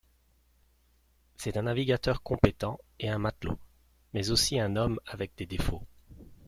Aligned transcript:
C'est 1.37 1.57
un 1.57 1.61
navigateur 1.61 2.23
compétent 2.23 2.79
et 2.99 3.07
un 3.07 3.19
matelot, 3.19 3.59
mais 4.15 4.31
aussi 4.31 4.59
un 4.59 4.75
homme 4.75 4.99
avec 5.05 5.33
des 5.37 5.45
défauts. 5.45 5.85